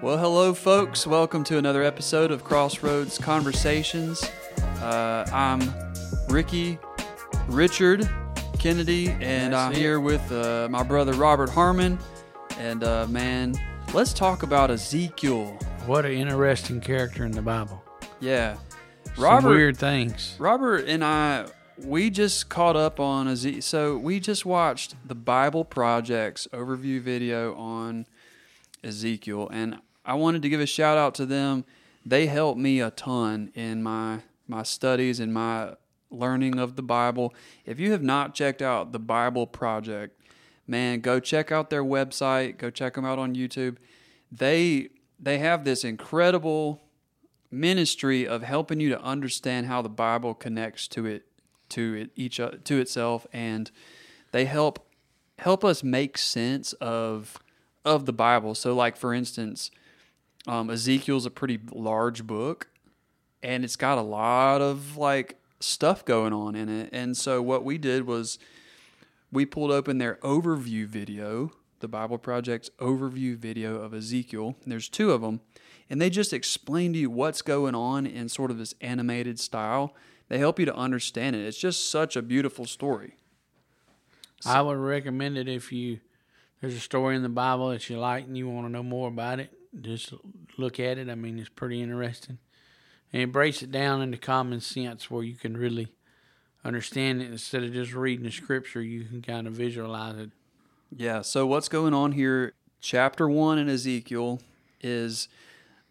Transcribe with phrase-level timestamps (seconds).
[0.00, 1.06] Well, hello, folks.
[1.06, 4.22] Welcome to another episode of Crossroads Conversations.
[4.80, 5.72] Uh, I'm
[6.28, 6.78] Ricky
[7.48, 8.08] Richard
[8.58, 9.78] Kennedy, and That's I'm it.
[9.78, 11.98] here with uh, my brother Robert Harmon.
[12.58, 13.54] And uh, man,
[13.92, 15.58] let's talk about Ezekiel.
[15.86, 17.82] What an interesting character in the Bible.
[18.20, 18.56] Yeah,
[19.16, 19.48] Some Robert.
[19.48, 20.36] weird things.
[20.38, 23.62] Robert and I, we just caught up on Ezekiel.
[23.62, 28.06] So we just watched the Bible Project's overview video on
[28.84, 31.66] Ezekiel, and I wanted to give a shout out to them.
[32.04, 35.74] They helped me a ton in my my studies and my
[36.10, 37.34] learning of the Bible.
[37.66, 40.18] If you have not checked out the Bible Project,
[40.66, 42.56] man, go check out their website.
[42.56, 43.76] Go check them out on YouTube.
[44.32, 44.88] They
[45.20, 46.80] they have this incredible
[47.50, 51.26] ministry of helping you to understand how the Bible connects to it
[51.68, 53.70] to it each to itself and
[54.32, 54.86] they help
[55.38, 57.36] help us make sense of
[57.84, 58.54] of the Bible.
[58.54, 59.70] So like for instance,
[60.46, 62.68] um, Ezekiel's a pretty large book
[63.42, 66.90] and it's got a lot of like stuff going on in it.
[66.92, 68.38] And so what we did was
[69.30, 74.56] we pulled open their overview video, the Bible Project's overview video of Ezekiel.
[74.66, 75.40] There's two of them,
[75.90, 79.94] and they just explain to you what's going on in sort of this animated style.
[80.28, 81.46] They help you to understand it.
[81.46, 83.16] It's just such a beautiful story.
[84.46, 86.00] I would recommend it if you
[86.60, 89.08] there's a story in the Bible that you like and you want to know more
[89.08, 89.52] about it.
[89.80, 90.12] Just
[90.56, 91.08] look at it.
[91.08, 92.38] I mean, it's pretty interesting,
[93.12, 95.88] and it breaks it down into common sense where you can really
[96.64, 98.82] understand it instead of just reading the scripture.
[98.82, 100.30] You can kind of visualize it.
[100.94, 102.54] Yeah, so what's going on here?
[102.80, 104.40] Chapter 1 in Ezekiel
[104.80, 105.28] is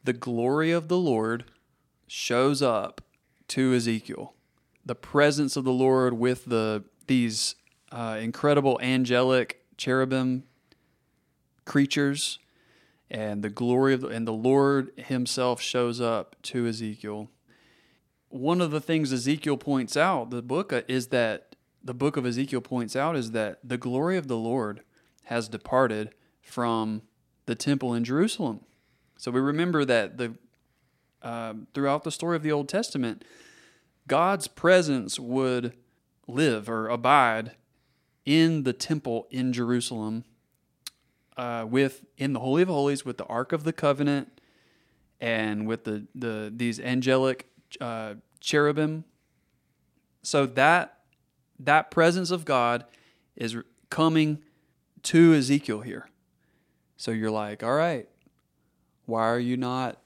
[0.04, 1.46] the glory of the Lord
[2.08, 3.02] shows up
[3.50, 4.34] to Ezekiel.
[4.86, 7.56] The presence of the Lord with the these
[7.92, 10.44] uh, incredible angelic cherubim
[11.66, 12.40] creatures
[13.10, 17.30] and the glory of the, and the Lord himself shows up to Ezekiel.
[18.30, 22.26] One of the things Ezekiel points out, the book uh, is that the book of
[22.26, 24.82] Ezekiel points out is that the glory of the Lord
[25.26, 27.02] has departed from
[27.46, 28.62] the temple in Jerusalem.
[29.18, 30.36] So we remember that the
[31.22, 33.26] um, throughout the story of the Old Testament,
[34.08, 35.74] God's presence would
[36.28, 37.52] live or abide
[38.26, 40.26] in the temple in Jerusalem,
[41.38, 44.42] uh, with in the Holy of Holies with the Ark of the Covenant,
[45.22, 47.48] and with the the these angelic
[47.80, 49.06] uh, cherubim.
[50.24, 51.00] So that
[51.60, 52.86] that presence of God
[53.36, 53.56] is
[53.90, 54.44] coming
[55.04, 56.10] to Ezekiel here.
[56.98, 58.10] So you're like, all right,
[59.06, 60.02] why are you not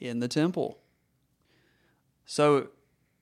[0.00, 0.78] in the temple?
[2.24, 2.68] So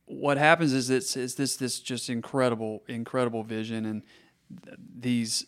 [0.07, 4.03] what happens is it's, it's this this just incredible incredible vision and
[4.65, 5.47] th- these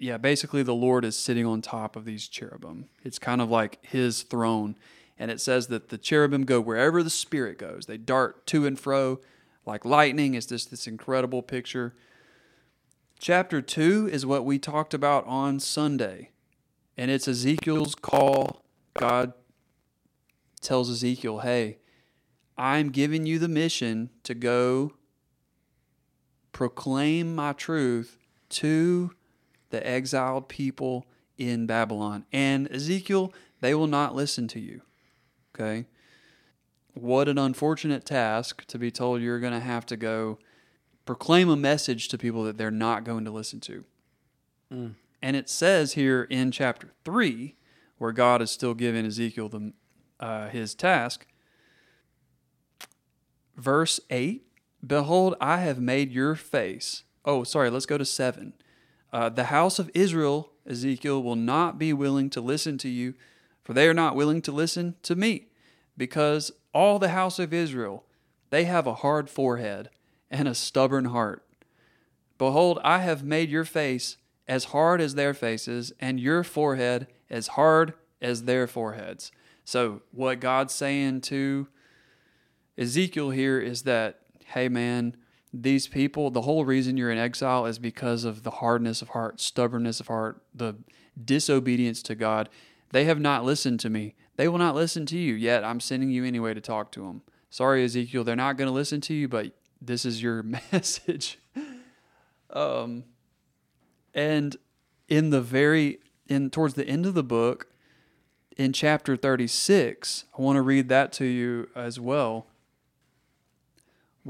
[0.00, 2.86] yeah basically the Lord is sitting on top of these cherubim.
[3.04, 4.76] It's kind of like His throne,
[5.16, 7.86] and it says that the cherubim go wherever the Spirit goes.
[7.86, 9.20] They dart to and fro
[9.64, 10.34] like lightning.
[10.34, 11.94] It's just this incredible picture.
[13.18, 16.30] Chapter 2 is what we talked about on Sunday.
[16.96, 18.64] And it's Ezekiel's call.
[18.94, 19.34] God
[20.60, 21.78] tells Ezekiel, hey,
[22.56, 24.94] I'm giving you the mission to go
[26.52, 28.18] proclaim my truth
[28.50, 29.12] to
[29.70, 31.06] the exiled people
[31.38, 32.24] in Babylon.
[32.32, 34.82] And Ezekiel, they will not listen to you.
[35.54, 35.86] Okay?
[36.94, 40.38] What an unfortunate task to be told you're going to have to go
[41.06, 43.84] proclaim a message to people that they're not going to listen to.
[44.72, 44.94] Mm.
[45.22, 47.54] And it says here in chapter 3,
[47.98, 49.72] where God is still giving Ezekiel the,
[50.18, 51.26] uh, his task,
[53.56, 54.46] verse 8
[54.86, 57.02] Behold, I have made your face.
[57.24, 58.54] Oh, sorry, let's go to 7.
[59.12, 63.14] Uh, the house of Israel, Ezekiel, will not be willing to listen to you,
[63.64, 65.48] for they are not willing to listen to me,
[65.96, 68.04] because all the house of Israel,
[68.50, 69.90] they have a hard forehead
[70.30, 71.44] and a stubborn heart.
[72.38, 77.48] Behold, I have made your face as hard as their faces, and your forehead as
[77.48, 79.30] hard as their foreheads.
[79.64, 81.68] So, what God's saying to
[82.76, 85.16] Ezekiel here is that, hey, man,
[85.52, 89.40] these people, the whole reason you're in exile is because of the hardness of heart,
[89.40, 90.76] stubbornness of heart, the
[91.22, 92.48] disobedience to God.
[92.90, 94.14] They have not listened to me.
[94.36, 97.22] They will not listen to you, yet I'm sending you anyway to talk to them.
[97.50, 100.42] Sorry, Ezekiel, they're not going to listen to you, but this is your
[100.72, 101.38] message.
[102.50, 103.04] Um,
[104.14, 104.56] and
[105.08, 105.98] in the very
[106.28, 107.66] in towards the end of the book,
[108.56, 112.46] in chapter 36, I want to read that to you as well.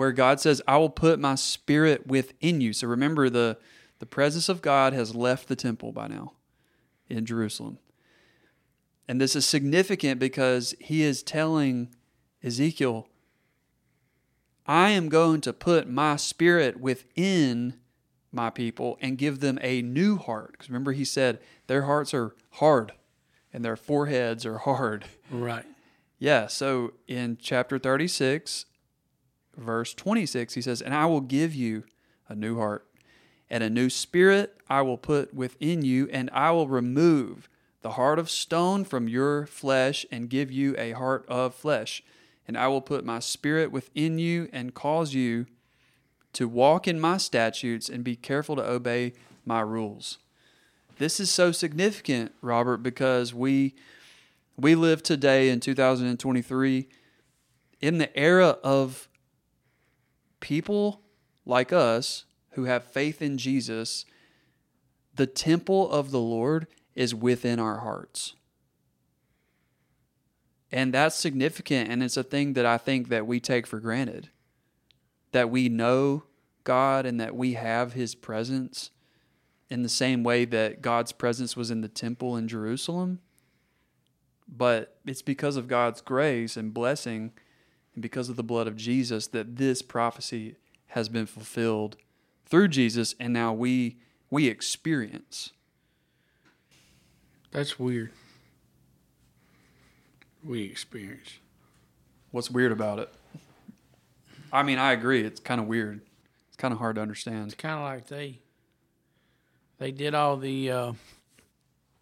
[0.01, 3.59] Where God says, "I will put my spirit within you." So remember the
[3.99, 6.33] the presence of God has left the temple by now
[7.11, 7.77] in Jerusalem.
[9.07, 11.95] And this is significant because he is telling
[12.43, 13.09] Ezekiel,
[14.65, 17.75] I am going to put my spirit within
[18.33, 20.53] my people and give them a new heart.
[20.53, 22.93] Because remember, he said their hearts are hard
[23.53, 25.05] and their foreheads are hard.
[25.31, 25.67] Right.
[26.19, 28.65] Yeah, so in chapter 36,
[29.57, 31.85] verse 26, he says, And I will give you
[32.29, 32.87] a new heart,
[33.49, 37.49] and a new spirit I will put within you, and I will remove
[37.83, 42.03] the heart of stone from your flesh and give you a heart of flesh.
[42.47, 45.47] And I will put my spirit within you and cause you
[46.33, 49.13] to walk in my statutes and be careful to obey
[49.45, 50.19] my rules.
[50.99, 53.75] This is so significant, Robert, because we
[54.57, 56.89] we live today in 2023
[57.81, 59.09] in the era of
[60.41, 61.03] people
[61.47, 64.05] like us who have faith in Jesus.
[65.15, 68.35] The temple of the Lord is within our hearts.
[70.73, 74.31] And that's significant and it's a thing that I think that we take for granted.
[75.33, 76.25] That we know
[76.65, 78.91] God and that we have his presence
[79.69, 83.21] in the same way that God's presence was in the temple in Jerusalem.
[84.49, 87.33] But it's because of God's grace and blessing
[88.01, 90.57] and because of the blood of Jesus that this prophecy
[90.89, 91.99] has been fulfilled
[92.47, 93.99] through Jesus and now we
[94.31, 95.51] we experience.
[97.51, 98.13] That's weird.
[100.43, 101.41] We experience.
[102.31, 103.13] What's weird about it?
[104.51, 105.23] I mean, I agree.
[105.23, 106.01] It's kind of weird.
[106.49, 107.47] It's kind of hard to understand.
[107.47, 108.39] It's kind of like they
[109.79, 110.93] they did all the uh,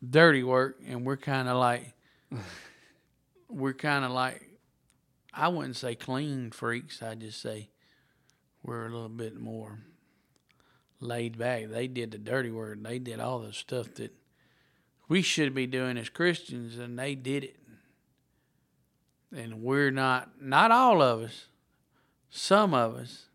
[0.09, 1.93] dirty work, and we're kind of like
[3.49, 4.48] we're kind of like
[5.39, 7.01] I wouldn't say clean freaks.
[7.01, 7.69] I just say
[8.65, 9.79] we're a little bit more
[10.99, 11.69] laid back.
[11.69, 12.83] They did the dirty work.
[12.83, 14.13] They did all the stuff that
[15.09, 17.57] we should be doing as Christians, and they did it.
[19.33, 21.47] And we're not, not all of us,
[22.29, 23.27] some of us.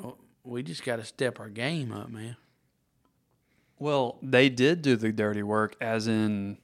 [0.00, 2.36] Oh, we just got to step our game up, man.
[3.80, 6.58] Well, they did do the dirty work, as in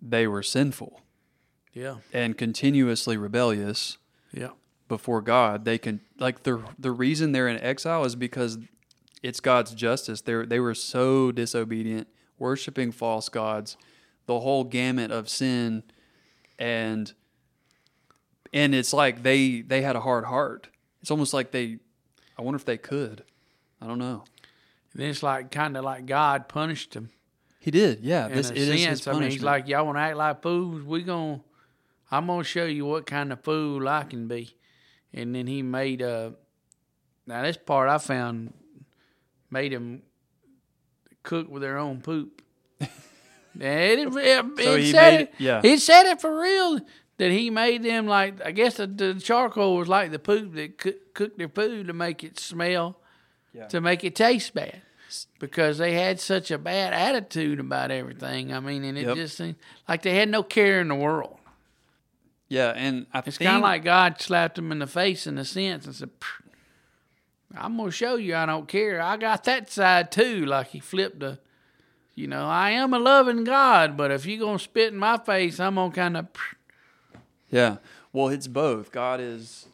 [0.00, 1.00] they were sinful
[1.72, 3.98] Yeah, and continuously rebellious
[4.32, 4.50] yeah,
[4.88, 5.64] before God.
[5.64, 8.58] They can like the the reason they're in exile is because
[9.22, 10.20] it's God's justice.
[10.20, 12.08] They they were so disobedient,
[12.38, 13.76] worshiping false gods,
[14.26, 15.82] the whole gamut of sin,
[16.58, 17.12] and
[18.52, 20.68] and it's like they they had a hard heart.
[21.00, 21.78] It's almost like they.
[22.38, 23.24] I wonder if they could.
[23.80, 24.24] I don't know.
[24.92, 27.10] And then it's like kind of like God punished them.
[27.60, 28.26] He did, yeah.
[28.28, 29.08] in This a it is his sense.
[29.08, 30.82] I mean, he's like, y'all want to act like fools?
[30.84, 31.40] We gon'
[32.10, 34.54] I'm gonna show you what kind of fool I can be.
[35.12, 36.30] And then he made uh
[37.26, 38.54] now this part I found
[39.50, 40.02] made them
[41.22, 42.42] cook with their own poop.
[43.60, 45.60] And it, it, So it he said made- it, yeah.
[45.64, 46.78] It said it for real
[47.16, 50.78] that he made them like I guess the, the charcoal was like the poop that
[50.78, 53.00] cooked their food to make it smell,
[53.52, 53.66] Yeah.
[53.68, 54.80] to make it taste bad,
[55.38, 58.52] because they had such a bad attitude about everything.
[58.52, 59.16] I mean, and it Yep.
[59.16, 59.56] just seemed
[59.88, 61.38] like they had no care in the world.
[62.48, 65.36] yeah, and I It's think kind of like God slapped them in the face in
[65.38, 66.10] a sense and said,
[67.56, 69.00] "I'm gonna show you I don't care.
[69.02, 71.38] I got that side too." Like he flipped a,
[72.14, 75.60] you know, I am a loving God, but if you're gonna spit in my face,
[75.60, 76.28] I'm gonna kind of.
[77.50, 77.76] yeah.
[78.12, 78.90] Well, it's both.
[78.92, 79.67] God is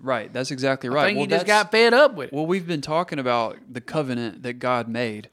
[0.00, 0.32] right.
[0.32, 1.06] That's exactly I right.
[1.06, 2.32] think well, he just got fed up with it.
[2.34, 5.30] Well, we've been talking about the covenant that God made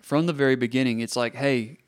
[0.00, 1.00] from the very beginning.
[1.00, 1.78] It's like, hey,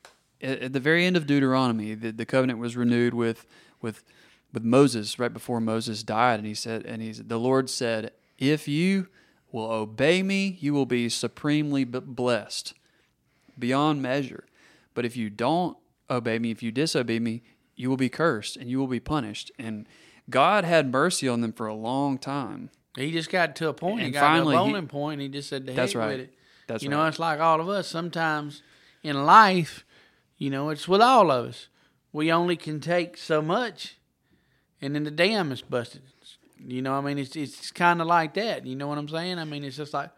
[0.41, 3.45] at, at the very end of Deuteronomy, the, the covenant was renewed with
[3.81, 4.03] with
[4.53, 8.67] with Moses right before Moses died, and he said, and he's the Lord said, if
[8.67, 9.07] you
[9.51, 12.73] will obey me, you will be supremely blessed
[13.57, 14.45] beyond measure.
[14.93, 15.77] But if you don't
[16.09, 17.43] obey me, if you disobey me,
[17.75, 19.51] you will be cursed and you will be punished.
[19.57, 19.87] And
[20.29, 22.69] God had mercy on them for a long time.
[22.95, 23.99] He just got to a point.
[23.99, 25.13] he And got finally to a he- point.
[25.13, 26.11] And he just said, "To That's right.
[26.11, 26.33] with it."
[26.67, 26.97] That's you right.
[26.97, 27.87] know, it's like all of us.
[27.87, 28.61] Sometimes
[29.03, 29.83] in life,
[30.37, 31.67] you know, it's with all of us.
[32.13, 33.97] We only can take so much,
[34.81, 36.03] and then the dam is busted.
[36.65, 38.65] You know, I mean, it's it's kind of like that.
[38.65, 39.39] You know what I'm saying?
[39.39, 40.11] I mean, it's just like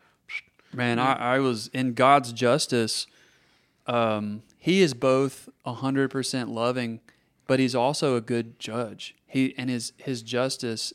[0.73, 3.07] Man, I, I was in God's justice.
[3.87, 6.99] Um, he is both hundred percent loving,
[7.47, 9.15] but he's also a good judge.
[9.35, 10.93] He and his his justice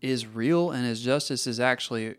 [0.00, 2.14] is real, and his justice is actually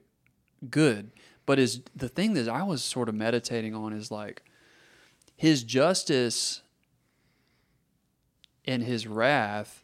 [0.70, 1.12] good.
[1.46, 4.44] But is the thing that I was sort of meditating on is like
[5.38, 6.62] his justice
[8.66, 9.82] and his wrath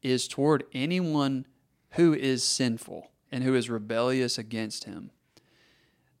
[0.00, 1.44] is toward anyone
[1.90, 5.10] who is sinful and who is rebellious against him.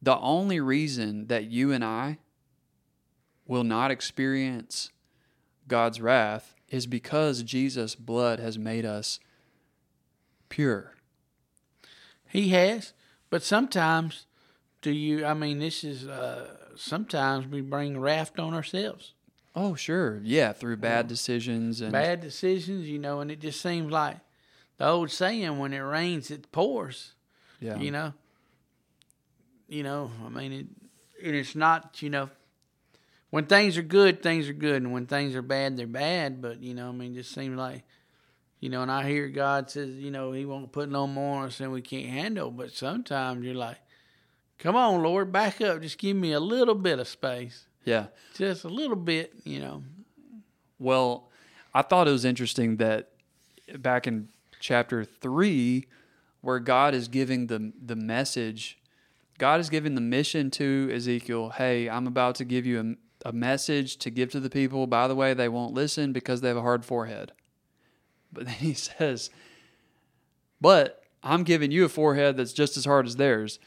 [0.02, 2.18] The only reason that you and I
[3.46, 4.90] will not experience
[5.66, 9.20] God's wrath is because Jesus' blood has made us
[10.48, 10.94] pure.
[12.28, 12.92] He has,
[13.28, 14.26] but sometimes
[14.82, 15.26] do you?
[15.26, 19.12] I mean, this is uh, sometimes we bring raft on ourselves.
[19.54, 20.20] Oh, sure.
[20.22, 24.18] Yeah, through bad decisions and Bad decisions, you know, and it just seems like
[24.78, 27.14] the old saying: when it rains, it pours.
[27.60, 27.78] yeah.
[27.78, 28.14] You know.
[29.68, 30.66] You know, I mean, it,
[31.24, 32.28] and it's not, you know,
[33.30, 36.42] when things are good, things are good, and when things are bad, they're bad.
[36.42, 37.84] But you know, I mean, it just seems like,
[38.58, 41.46] you know, and I hear God says, you know, He won't put no more on
[41.46, 42.50] us than we can't handle.
[42.50, 43.78] But sometimes you're like,
[44.58, 48.06] come on, Lord, back up, just give me a little bit of space, yeah.
[48.34, 49.82] just a little bit, you know.
[50.78, 51.28] Well,
[51.72, 53.10] I thought it was interesting that
[53.78, 55.86] back in chapter three,
[56.40, 58.78] where God is giving the the message,
[59.38, 61.50] God is giving the mission to Ezekiel.
[61.50, 64.86] Hey, I'm about to give you a, a message to give to the people.
[64.86, 67.32] By the way, they won't listen because they have a hard forehead.
[68.32, 69.30] But then he says,
[70.60, 73.58] "But I'm giving you a forehead that's just as hard as theirs."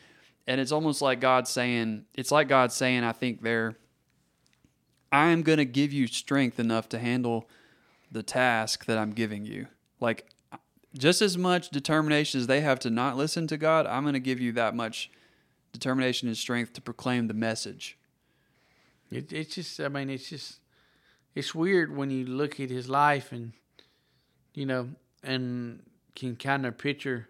[0.48, 3.78] And it's almost like God saying, it's like God saying, I think there,
[5.12, 7.48] I am going to give you strength enough to handle
[8.12, 9.68] the task that I'm giving you.
[10.00, 10.28] Like,
[10.98, 14.20] just as much determination as they have to not listen to God, I'm going to
[14.20, 15.10] give you that much
[15.72, 17.98] determination and strength to proclaim the message.
[19.16, 20.60] It, it's just, I mean, it's just,
[21.36, 23.54] it's weird when you look at his life and,
[24.54, 24.90] you know,
[25.24, 25.82] and
[26.16, 27.28] can kind of picture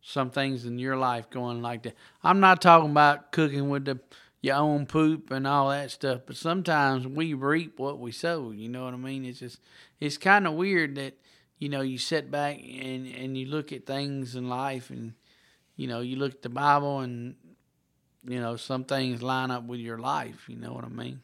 [0.00, 1.94] some things in your life going like that.
[2.22, 4.00] I'm not talking about cooking with the
[4.44, 8.50] your own poop and all that stuff, but sometimes we reap what we sow.
[8.50, 9.24] You know what I mean?
[9.24, 9.58] It's just,
[10.00, 11.14] it's kind of weird that,
[11.58, 15.14] you know, you sit back and and you look at things in life and,
[15.76, 17.36] you know, you look at the Bible and
[18.26, 21.20] you know some things line up with your life you know what i mean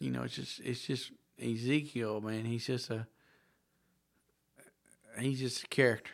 [0.00, 1.10] you know it's just it's just
[1.40, 3.06] ezekiel man he's just a
[5.18, 6.10] he's just a character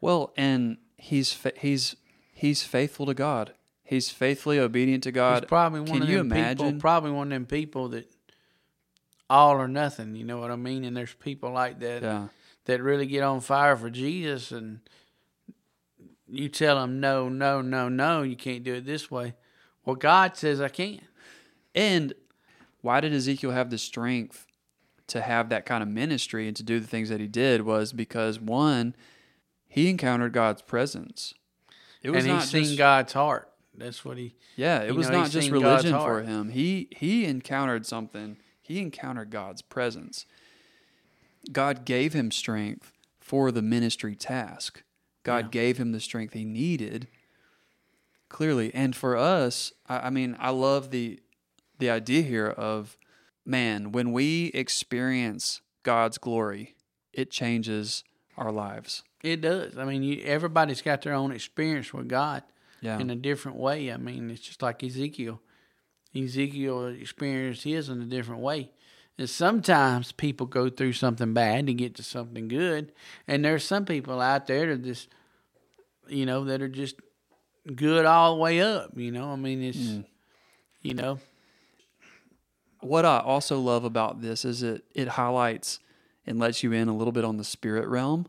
[0.00, 1.96] Well, and he's fa- he's
[2.32, 3.52] he's faithful to God.
[3.82, 5.42] He's faithfully obedient to God.
[5.42, 6.66] he's probably one Can of you them imagine?
[6.66, 8.10] people probably one of them people that
[9.30, 12.28] all or nothing you know what i mean and there's people like that yeah.
[12.64, 14.80] that really get on fire for jesus and
[16.30, 19.34] you tell them no no no no you can't do it this way
[19.84, 21.00] well god says i can
[21.74, 22.12] And
[22.80, 24.46] why did Ezekiel have the strength
[25.08, 27.92] to have that kind of ministry and to do the things that he did was
[27.92, 28.94] because one,
[29.68, 31.34] he encountered God's presence.
[32.02, 35.20] It was and not seen just, god's heart that's what he yeah, it was know,
[35.20, 36.50] not just religion for him.
[36.50, 38.36] He he encountered something.
[38.60, 40.26] He encountered God's presence.
[41.52, 44.82] God gave him strength for the ministry task.
[45.22, 45.50] God Yeah.
[45.50, 47.08] gave him the strength he needed.
[48.28, 51.20] Clearly, and for us, I, I mean, I love the
[51.78, 52.96] the idea here of
[53.46, 56.74] man when we experience God's glory,
[57.12, 58.02] it changes
[58.36, 59.02] our lives.
[59.22, 59.78] It does.
[59.78, 62.42] I mean, you, everybody's got their own experience with God
[62.80, 63.90] Yeah, in a different way.
[63.92, 65.40] I mean, it's just like Ezekiel.
[66.14, 68.70] Ezekiel experienced his in a different way.
[69.18, 72.92] And sometimes people go through something bad to get to something good.
[73.26, 75.08] And there's some people out there that just,
[76.06, 76.94] you know, that are just
[77.74, 78.92] good all the way up.
[78.96, 80.04] You know, I mean, it's, Mm.
[80.82, 81.18] you know,
[82.80, 85.80] what I also love about this is it it highlights
[86.26, 88.26] and lets you in a little bit on the spirit realm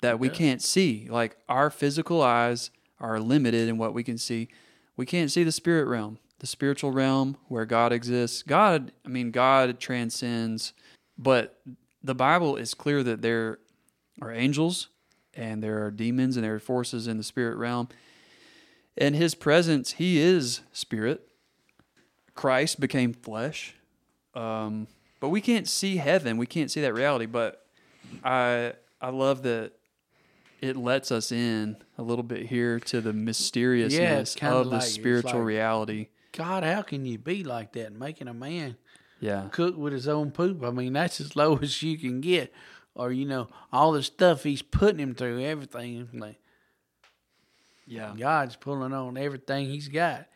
[0.00, 0.38] that we does.
[0.38, 1.08] can't see.
[1.10, 4.48] Like our physical eyes are limited in what we can see.
[4.96, 8.42] We can't see the spirit realm, the spiritual realm where God exists.
[8.42, 10.72] God, I mean, God transcends,
[11.16, 11.60] but
[12.02, 13.58] the Bible is clear that there
[14.20, 14.88] are angels
[15.34, 17.88] and there are demons and there are forces in the spirit realm.
[18.96, 21.26] And his presence, he is spirit.
[22.34, 23.74] Christ became flesh.
[24.34, 24.86] Um,
[25.20, 26.36] but we can't see heaven.
[26.36, 27.26] We can't see that reality.
[27.26, 27.64] But
[28.22, 29.72] I I love that
[30.60, 34.82] it lets us in a little bit here to the mysteriousness kinda of the like-
[34.82, 36.08] it's spiritual like- reality.
[36.36, 38.76] God, how can you be like that, making a man
[39.20, 39.48] Yeah.
[39.52, 40.62] cook with his own poop.
[40.64, 42.52] I mean, that's as low as you can get.
[42.96, 46.08] Or, you know, all the stuff he's putting him through, everything.
[46.12, 46.40] Like,
[47.86, 48.14] Yeah.
[48.16, 50.26] God's pulling on everything he's got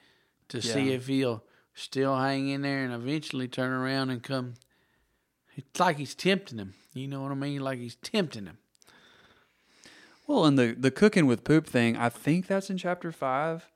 [0.49, 1.43] to see if he'll
[1.75, 4.55] still hang in there and eventually turn around and come.
[5.57, 6.75] It's like he's tempting him.
[6.95, 7.61] You know what I mean?
[7.61, 8.59] Like he's tempting him.
[10.27, 13.67] Well, and the the cooking with poop thing, I think that's in chapter five.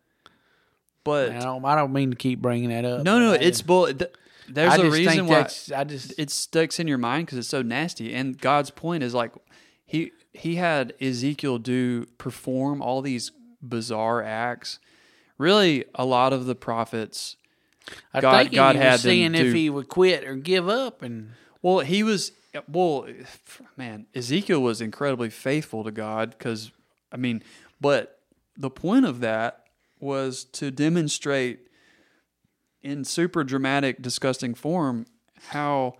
[1.04, 3.02] But I don't, I don't mean to keep bringing that up.
[3.02, 3.92] no, no, it's bull.
[3.92, 4.10] Th-
[4.48, 7.62] there's I a reason why I just, it sticks in your mind because it's so
[7.62, 8.14] nasty.
[8.14, 9.32] And God's point is like
[9.84, 13.32] he he had Ezekiel do perform all these
[13.62, 14.78] bizarre acts.
[15.38, 17.36] Really, a lot of the prophets
[18.14, 20.68] I God- think he God was had them seeing if he would quit or give
[20.68, 21.30] up, and
[21.62, 22.32] Well, he was
[22.68, 23.06] well,
[23.76, 24.06] man.
[24.14, 26.70] Ezekiel was incredibly faithful to God because
[27.10, 27.42] I mean,
[27.80, 28.18] but
[28.56, 29.61] the point of that
[30.02, 31.60] was to demonstrate
[32.82, 35.06] in super dramatic, disgusting form
[35.48, 35.94] how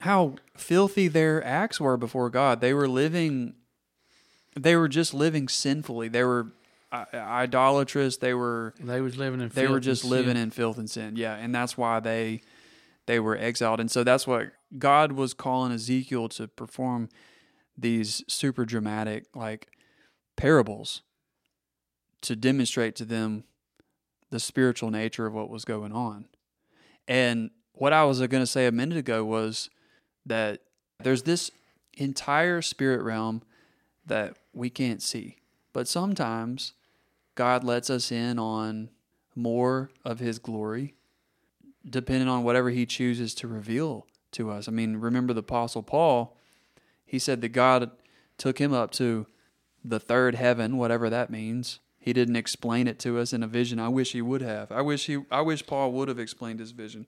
[0.00, 2.60] how filthy their acts were before God.
[2.60, 3.54] They were living,
[4.54, 6.06] they were just living sinfully.
[6.08, 6.52] They were
[6.92, 8.16] uh, idolatrous.
[8.18, 9.48] They were they was living in.
[9.48, 12.40] they were just living in filth and sin yeah and that's why they
[13.06, 17.08] they were exiled and so that's what god was calling ezekiel to perform
[17.76, 19.68] these super dramatic like
[20.36, 21.02] parables
[22.22, 23.44] to demonstrate to them
[24.30, 26.26] the spiritual nature of what was going on
[27.06, 29.70] and what i was going to say a minute ago was
[30.26, 30.60] that
[31.02, 31.50] there's this
[31.96, 33.42] entire spirit realm
[34.04, 35.36] that we can't see
[35.72, 36.74] but sometimes
[37.34, 38.90] god lets us in on
[39.34, 40.94] more of his glory
[41.88, 44.68] depending on whatever he chooses to reveal to us.
[44.68, 46.36] I mean, remember the apostle Paul,
[47.04, 47.90] he said that God
[48.36, 49.26] took him up to
[49.84, 51.80] the third heaven, whatever that means.
[51.98, 53.78] He didn't explain it to us in a vision.
[53.78, 54.70] I wish he would have.
[54.72, 57.06] I wish he I wish Paul would have explained his vision.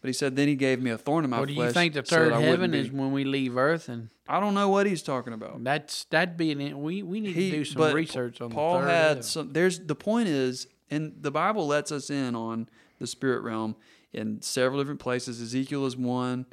[0.00, 1.68] But he said then he gave me a thorn in my What do flesh.
[1.68, 4.54] you think the so third wouldn't heaven is when we leave Earth, and I don't
[4.54, 5.62] know what he's talking about.
[5.62, 8.80] that's that'd be an we we need He- to do some research on Paul the
[8.80, 9.22] third had heaven.
[9.22, 9.52] some.
[9.52, 13.76] There's the point is, and the Bible lets us in on the spirit realm
[14.12, 15.40] in several different places.
[15.40, 16.46] Ezekiel is one.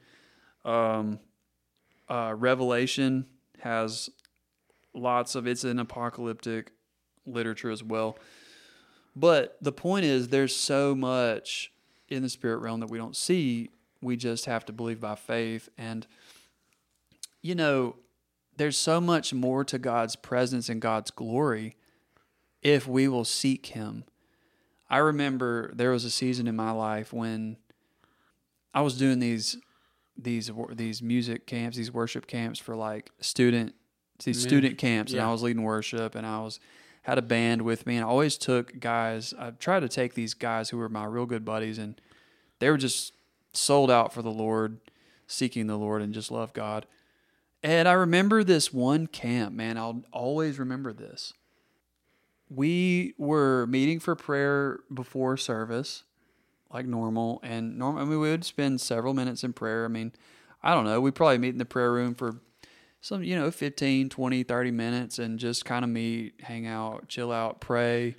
[0.64, 1.20] Um,
[2.08, 3.26] uh, Revelation
[3.62, 4.10] has
[4.94, 5.48] lots of.
[5.48, 6.72] It's an apocalyptic
[7.26, 8.18] literature as well.
[9.16, 11.72] But the point is, there's so much
[12.08, 13.70] in the spirit realm that we don't see.
[14.02, 15.70] We just have to believe by faith.
[15.78, 16.08] And,
[17.42, 17.98] you know,
[18.58, 21.76] there's so much more to God's presence and God's glory
[22.62, 24.04] if we will seek Him.
[24.90, 27.58] I remember there was a season in my life when
[28.74, 29.58] I was doing these
[30.18, 33.76] these these music camps, these worship camps for like student
[34.26, 35.22] these Ministry, student camps, and.
[35.22, 36.60] I was leading worship, and I was
[37.04, 39.34] had a band with me, and I always took guys.
[39.38, 42.00] I tried to take these guys who were my real good buddies, and
[42.60, 43.14] they were just
[43.54, 44.80] sold out for the Lord,
[45.28, 46.86] seeking the Lord, and just love God.
[47.64, 49.78] And I remember this one camp, man.
[49.78, 51.34] I'll always remember this.
[52.50, 56.04] We were meeting for prayer before service,
[56.72, 57.40] like normal.
[57.44, 59.86] And normal, I mean, we would spend several minutes in prayer.
[59.86, 60.14] I mean,
[60.64, 61.02] I don't know.
[61.02, 62.40] We probably meet in the prayer room for
[63.02, 67.32] some, you know, 15, 20, 30 minutes and just kind of meet, hang out, chill
[67.32, 68.16] out, pray.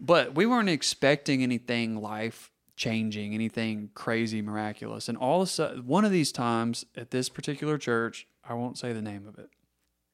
[0.00, 5.08] But we weren't expecting anything life changing, anything crazy, miraculous.
[5.08, 8.78] And all of a sudden, one of these times at this particular church, I won't
[8.78, 9.50] say the name of it,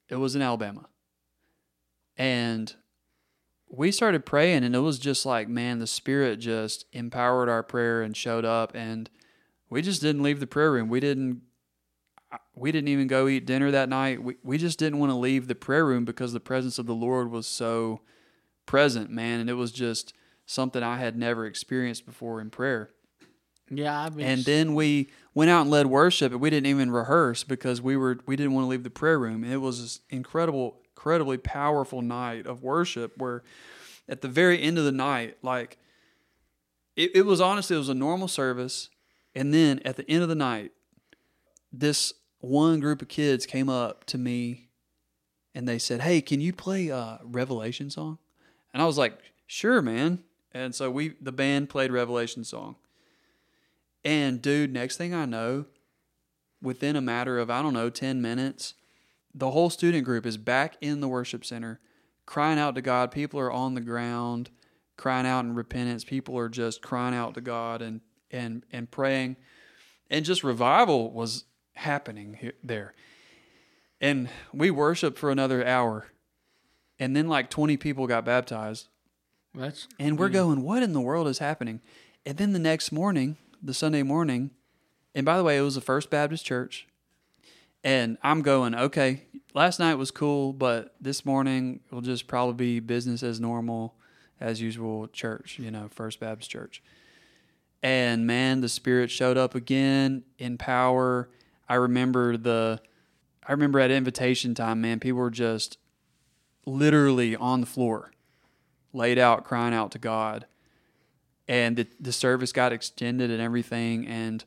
[0.09, 0.87] it was in Alabama.
[2.16, 2.74] And
[3.68, 8.03] we started praying, and it was just like, man, the Spirit just empowered our prayer
[8.03, 8.74] and showed up.
[8.74, 9.09] And
[9.70, 10.88] we just didn't leave the prayer room.
[10.88, 11.42] We didn't.
[12.55, 14.23] We didn't even go eat dinner that night.
[14.23, 16.95] We we just didn't want to leave the prayer room because the presence of the
[16.95, 18.01] Lord was so
[18.66, 20.12] present, man, and it was just
[20.47, 22.90] something I had never experienced before in prayer.
[23.71, 24.27] Yeah, been.
[24.27, 27.97] And then we went out and led worship, and we didn't even rehearse because we
[27.97, 29.45] were we didn't want to leave the prayer room.
[29.45, 33.43] And it was this incredible, incredibly powerful night of worship where,
[34.09, 35.79] at the very end of the night, like
[36.97, 38.90] it, it was honestly it was a normal service,
[39.35, 40.73] and then at the end of the night,
[41.73, 44.68] this one group of kids came up to me,
[45.55, 48.18] and they said, "Hey, can you play a Revelation song?"
[48.72, 52.76] And I was like, "Sure, man." And so we the band played Revelation song.
[54.05, 55.66] And dude, next thing I know,
[56.62, 58.74] within a matter of, I don't know, 10 minutes,
[59.35, 61.81] the whole student group is back in the worship center
[62.26, 63.11] crying out to God.
[63.11, 64.50] People are on the ground
[64.96, 66.05] crying out in repentance.
[66.05, 68.00] People are just crying out to God and
[68.31, 69.37] and and praying.
[70.09, 72.94] And just revival was happening here, there.
[74.00, 76.06] And we worshiped for another hour.
[76.98, 78.88] And then like 20 people got baptized.
[79.54, 81.80] that's And we're going, what in the world is happening?
[82.26, 84.50] And then the next morning, the Sunday morning,
[85.14, 86.87] and by the way, it was the First Baptist Church.
[87.83, 89.22] And I'm going, okay,
[89.54, 93.94] last night was cool, but this morning will just probably be business as normal,
[94.38, 96.83] as usual church, you know, First Baptist Church.
[97.83, 101.30] And man, the Spirit showed up again in power.
[101.70, 102.80] I remember the,
[103.46, 105.78] I remember at invitation time, man, people were just
[106.66, 108.11] literally on the floor
[108.92, 110.46] laid out crying out to God.
[111.46, 114.04] And the, the service got extended and everything.
[114.04, 114.44] And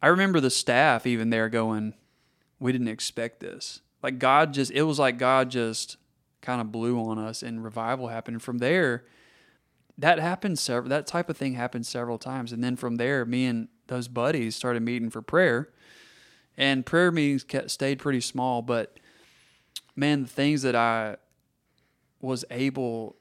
[0.00, 1.92] I remember the staff even there going,
[2.58, 3.82] We didn't expect this.
[4.02, 5.98] Like God just, it was like God just
[6.40, 8.36] kind of blew on us and revival happened.
[8.36, 9.04] And from there,
[9.98, 13.46] that happened several that type of thing happened several times and then from there me
[13.46, 15.70] and those buddies started meeting for prayer
[16.56, 18.98] and prayer meetings kept, stayed pretty small but
[19.94, 21.16] man the things that i
[22.20, 23.16] was able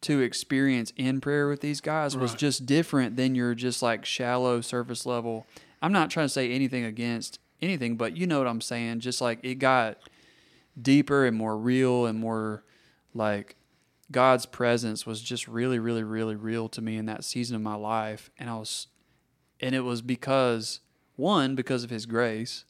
[0.00, 4.60] to experience in prayer with these guys was just different than your just like shallow
[4.60, 5.46] surface level.
[5.80, 9.00] I'm not trying to say anything against anything but you know what i'm saying.
[9.00, 9.96] Just like it got
[10.80, 12.64] deeper and more real and more
[13.14, 13.56] like
[14.10, 17.74] God's presence was just really, really, really real to me in that season of my
[17.74, 18.30] life.
[18.38, 18.88] And I was,
[19.60, 20.80] and it was because,
[21.16, 22.64] one, because of His grace,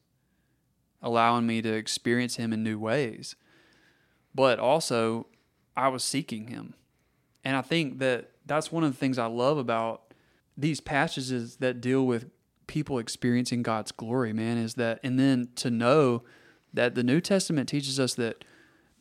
[1.05, 3.37] allowing me to experience Him in new ways,
[4.35, 5.29] but also
[5.77, 6.75] I was seeking Him.
[7.45, 10.13] And I think that that's one of the things I love about
[10.57, 12.31] these passages that deal with
[12.67, 16.23] people experiencing God's glory, man, is that, and then to know
[16.73, 18.45] that the New Testament teaches us that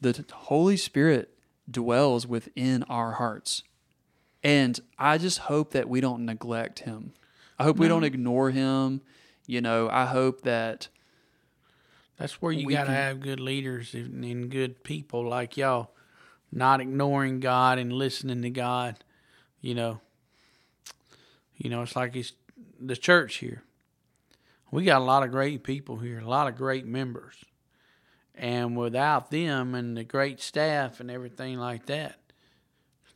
[0.01, 1.33] the Holy Spirit
[1.69, 3.63] dwells within our hearts.
[4.43, 7.13] And I just hope that we don't neglect him.
[7.57, 8.13] I hope we don't mm-hmm.
[8.13, 9.01] ignore him.
[9.47, 10.89] You know, I hope that
[12.17, 15.91] That's where you got to have good leaders and, and good people like y'all,
[16.51, 19.03] not ignoring God and listening to God.
[19.61, 20.01] You know,
[21.57, 22.33] you know, it's like it's
[22.79, 23.63] the church here.
[24.71, 27.35] We got a lot of great people here, a lot of great members,
[28.35, 32.19] and without them and the great staff and everything like that,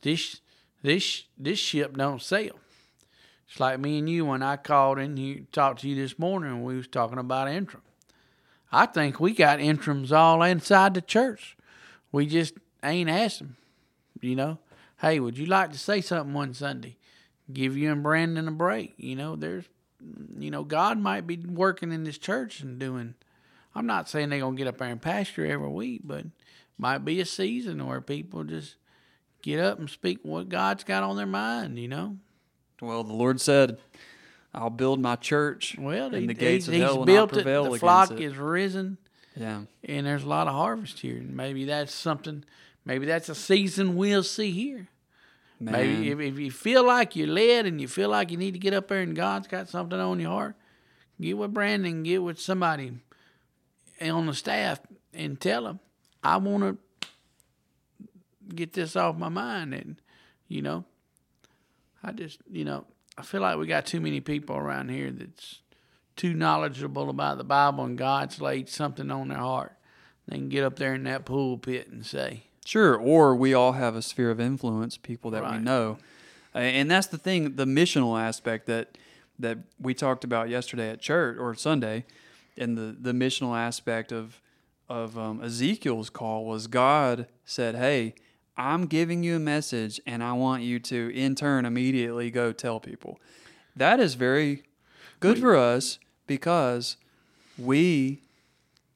[0.02, 0.40] this
[0.82, 2.58] this this ship don't sail.
[3.48, 6.50] It's like me and you when I called in here talked to you this morning
[6.50, 7.82] and we was talking about interim.
[8.70, 11.56] I think we got interims all inside the church.
[12.12, 13.56] We just ain't asked them.
[14.20, 14.58] You know,
[15.00, 16.96] hey, would you like to say something one Sunday?
[17.52, 18.94] Give you and Brandon a break.
[18.98, 19.64] You know, there's,
[20.38, 23.14] you know, God might be working in this church and doing.
[23.74, 26.26] I'm not saying they're gonna get up there and pastor every week, but
[26.76, 28.76] might be a season where people just
[29.42, 31.78] get up and speak what God's got on their mind.
[31.78, 32.16] You know,
[32.80, 33.78] well, the Lord said,
[34.58, 37.32] "I'll build my church, well, and he- the gates he's, of hell he's will built
[37.32, 37.70] not prevail it.
[37.72, 38.98] The flock it." is risen.
[39.36, 41.16] yeah, and there's a lot of harvest here.
[41.16, 42.44] And maybe that's something.
[42.84, 44.88] Maybe that's a season we'll see here.
[45.60, 45.72] man.
[45.72, 48.58] Maybe if, if you feel like you're led and you feel like you need to
[48.58, 50.56] get up there and God's got something on your heart,
[51.20, 52.92] get with Brandon, get with somebody
[54.00, 54.80] on the staff,
[55.12, 55.80] and tell them,
[56.22, 57.08] I want to
[58.54, 59.74] get this off my mind.
[59.74, 60.00] And
[60.48, 60.84] you know,
[62.02, 62.86] I just you know,
[63.18, 65.58] I feel like we got too many people around here that's
[66.14, 69.76] too knowledgeable about the Bible and God's laid something on their heart.
[70.28, 73.96] They can get up there in that pulpit and say, Sure, or we all have
[73.96, 75.96] a sphere of influence, people that we know,
[76.52, 78.98] and that's the thing, the missional aspect that
[79.38, 82.04] that we talked about yesterday at church or Sunday,
[82.58, 84.42] and the the missional aspect of
[84.86, 88.14] of um, Ezekiel's call was God said, "Hey,
[88.58, 92.80] I'm giving you a message, and I want you to in turn immediately go tell
[92.80, 93.18] people."
[93.76, 94.64] That is very
[95.20, 96.96] good for us because
[97.56, 98.20] we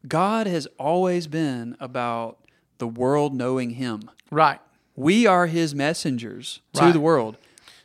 [0.08, 2.38] God has always been about
[2.78, 4.10] the world knowing him.
[4.30, 4.58] right,
[4.96, 6.92] We are his messengers to Right.
[6.92, 7.36] the world.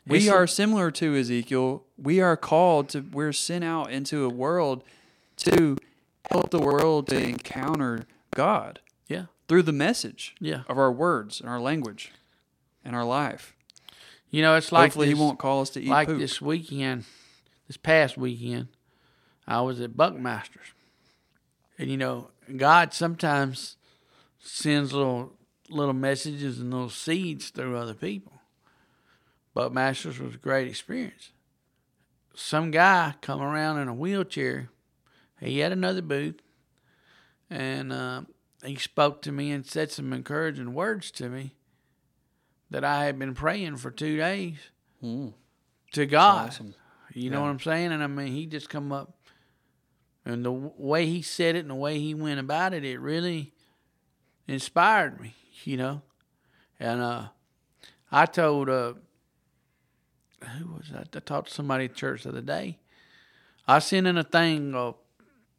[0.08, 1.84] We It's- are similar to Ezekiel.
[1.98, 4.84] We are called to, we're sent out into a world
[5.38, 5.78] to
[6.32, 10.62] help the world to encounter God yeah, through the message yeah.
[10.68, 12.12] of our words and our language
[12.84, 13.56] and our life.
[14.30, 16.20] You know, it's like Hopefully, this, he won't call us to eat like poop.
[16.20, 17.06] this weekend,
[17.68, 18.68] this past weekend,
[19.48, 20.74] I was at Buckmasters,
[21.78, 23.78] and you know, God sometimes
[24.40, 25.34] sends little
[25.70, 28.34] little messages and little seeds through other people.
[29.56, 31.32] Buckmasters was a great experience.
[32.36, 34.70] Some guy come around in a wheelchair.
[35.40, 36.42] He had another booth,
[37.50, 38.22] and uh,
[38.64, 41.56] he spoke to me and said some encouraging words to me
[42.70, 44.58] that I had been praying for two days
[45.04, 45.34] Mm,
[45.92, 46.48] to God.
[46.50, 46.74] awesome.
[47.14, 47.92] You know what I'm saying?
[47.92, 49.14] And I mean, he just come up,
[50.26, 53.54] and the way he said it and the way he went about it, it really
[54.48, 55.36] inspired me.
[55.64, 56.02] You know,
[56.80, 57.28] and uh,
[58.12, 58.94] I told uh,
[60.58, 61.02] who was I?
[61.02, 62.78] I talked to somebody at church the other day.
[63.68, 64.94] I sent in a thing uh,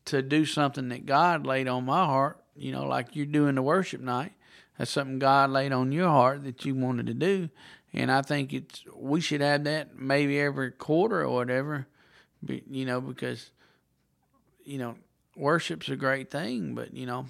[0.07, 2.43] to do something that God laid on my heart.
[2.59, 4.33] You know, like you're doing the worship night.
[4.77, 7.49] That's something God laid on your heart that you wanted to do.
[7.93, 11.87] And I think it's we should have that maybe every quarter or whatever,
[12.45, 13.51] be- you know, because
[14.65, 14.97] you know
[15.37, 16.75] worship's a great thing.
[16.75, 17.27] But you know,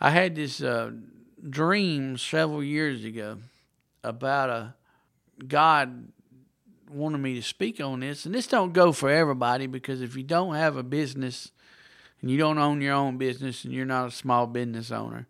[0.00, 0.90] I had this uh,
[1.48, 3.38] dream several years ago
[4.02, 4.74] about a
[5.46, 6.08] God
[6.90, 10.22] wanted me to speak on this, and this don't go for everybody because if you
[10.22, 11.50] don't have a business
[12.22, 15.26] and you don't own your own business and you're not a small business owner,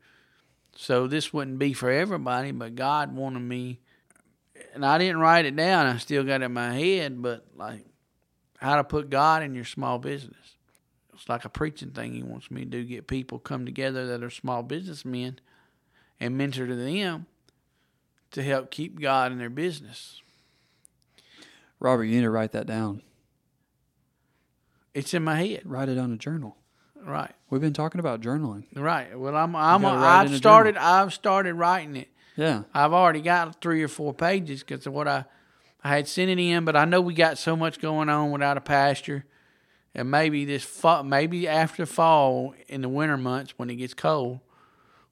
[0.76, 2.52] so this wouldn't be for everybody.
[2.52, 3.81] But God wanted me
[4.74, 5.87] and I didn't write it down.
[5.87, 7.85] I still got it in my head, but like
[8.59, 10.37] how to put God in your small business.
[11.14, 12.85] It's like a preaching thing he wants me to do.
[12.85, 15.38] Get people come together that are small businessmen
[16.18, 17.26] and mentor to them
[18.33, 20.20] to help keep God in their business.
[21.78, 23.02] Robert, you need to write that down.
[24.94, 25.62] It's in my head.
[25.64, 26.57] Write it on a journal.
[27.04, 27.32] Right.
[27.50, 28.64] We've been talking about journaling.
[28.74, 29.18] Right.
[29.18, 32.08] Well, I'm I'm gotta write it in I've started I've started writing it.
[32.36, 32.62] Yeah.
[32.72, 35.24] I've already got three or four pages because of what I
[35.84, 38.56] I had sent it in, but I know we got so much going on without
[38.56, 39.24] a pasture,
[39.94, 44.40] and maybe this fall, maybe after fall in the winter months when it gets cold,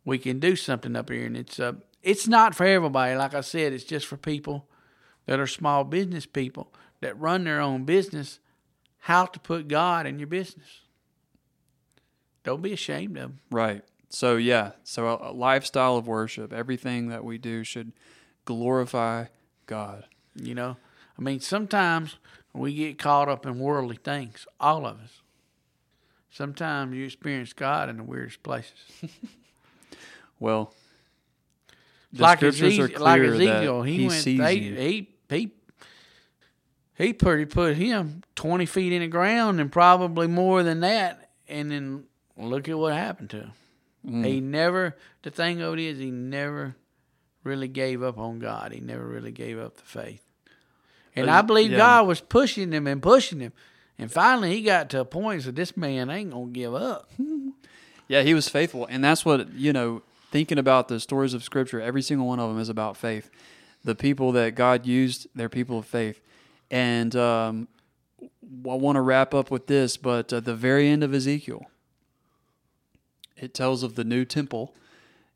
[0.05, 1.27] we can do something up here.
[1.27, 1.73] And it's uh
[2.03, 3.17] it's not for everybody.
[3.17, 4.69] Like I said, it's just for people
[5.27, 8.39] that are small business people that run their own business.
[9.05, 10.83] How to put God in your business.
[12.45, 13.33] Don't be ashamed of.
[13.51, 13.83] Right.
[14.09, 14.73] So yeah.
[14.85, 16.53] So a, a lifestyle of worship.
[16.53, 17.93] Everything that we do should
[18.45, 19.27] glorify
[19.67, 20.05] God.
[20.35, 20.77] You know,
[21.19, 22.17] I mean, sometimes
[22.53, 24.47] we get caught up in worldly things.
[24.59, 25.23] All of us.
[26.31, 28.73] Sometimes you experience God in the weirdest places.
[30.41, 30.73] Well,
[32.13, 34.23] the like scriptures Ezekiel, are clear like Ezekiel, that he, he went.
[34.23, 34.75] sees They, you.
[34.75, 35.51] he he
[36.95, 41.31] he pretty put him twenty feet in the ground and probably more than that.
[41.47, 42.05] And then
[42.49, 43.53] look at what happened to him.
[44.07, 44.27] Mm.
[44.27, 44.97] He never.
[45.23, 46.75] The thing of it is, he never
[47.45, 48.73] really gave up on God.
[48.73, 50.25] He never really gave up the faith.
[51.17, 51.79] And Uh, I believe yeah.
[51.79, 53.53] God was pushing him and pushing him.
[53.99, 57.11] And finally, he got to a point said, This man ain't going to give up.
[58.09, 60.03] Yeah, he was faithful, and that's what you know.
[60.33, 63.31] Thinking about the stories of Scripture, every single one of them is about faith.
[63.85, 66.21] The people that God used, they're people of faith.
[66.73, 67.69] And um,
[68.69, 71.70] I want to wrap up with this, but at the very end of Ezekiel,
[73.41, 74.75] it tells of the new temple,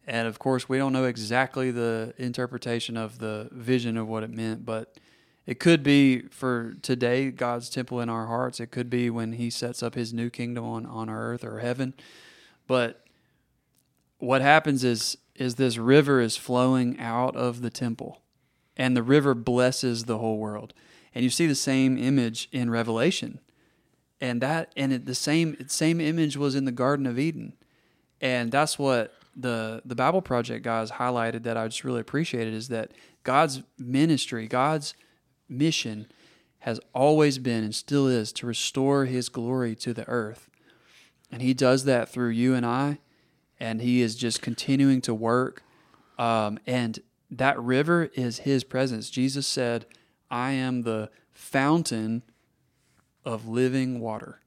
[0.07, 4.31] and of course, we don't know exactly the interpretation of the vision of what it
[4.31, 4.99] meant, but
[5.47, 8.61] it could be for today God's temple in our hearts.
[8.61, 11.95] It could be when He sets up His new kingdom on on earth or heaven.
[12.67, 13.05] But
[14.19, 18.21] what happens is is this river is flowing out of the temple
[18.77, 20.75] and the river blesses the whole world.
[21.15, 23.41] And you see the same image in Revelation.
[24.21, 27.55] And that and it, the same same image was in the Garden of Eden.
[28.25, 32.69] And that's what the the Bible Project guys highlighted that I just really appreciated is
[32.69, 32.91] that
[33.23, 34.95] God's ministry, God's
[35.47, 36.07] mission
[36.61, 40.49] has always been and still is to restore his glory to the earth.
[41.31, 42.99] And he does that through you and I,
[43.61, 45.63] and he is just continuing to work.
[46.19, 49.11] Um, and that river is his presence.
[49.11, 49.85] Jesus said,
[50.31, 52.23] I am the fountain
[53.25, 54.41] of living water.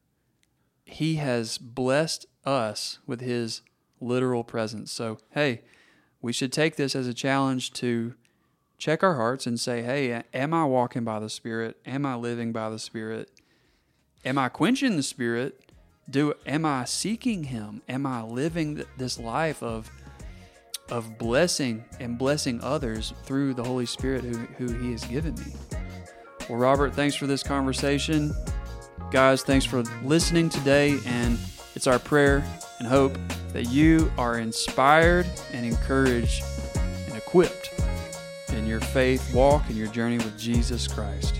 [0.97, 3.61] He has blessed us with his
[4.01, 4.91] literal presence.
[4.91, 5.61] So, hey,
[6.23, 8.15] we should take this as a challenge to
[8.79, 11.77] check our hearts and say, hey, am I walking by the Spirit?
[11.85, 13.29] Am I living by the Spirit?
[14.25, 15.71] Am I quenching the Spirit?
[16.09, 17.83] Do am I seeking Him?
[17.87, 19.91] Am I living th- this life of
[20.89, 25.53] of blessing and blessing others through the Holy Spirit who, who He has given me?
[26.49, 28.33] Well, Robert, thanks for this conversation.
[29.09, 30.99] Guys, thanks for listening today.
[31.05, 31.39] And
[31.75, 32.43] it's our prayer
[32.79, 33.17] and hope
[33.53, 36.43] that you are inspired and encouraged
[36.75, 37.73] and equipped
[38.49, 41.39] in your faith walk and your journey with Jesus Christ.